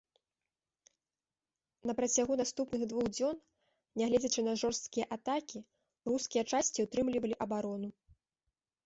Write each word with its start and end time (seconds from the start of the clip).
На 1.89 1.93
працягу 1.99 2.37
наступных 2.41 2.81
двух 2.93 3.05
дзён, 3.17 3.37
нягледзячы 4.03 4.41
на 4.47 4.53
жорсткія 4.63 5.05
атакі, 5.17 5.59
рускія 6.13 6.43
часці 6.57 6.87
ўтрымлівалі 6.87 7.35
абарону. 7.47 7.89